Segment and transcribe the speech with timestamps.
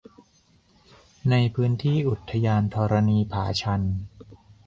[1.29, 3.81] ในพื้นที่อุทยานธรณีผาชัน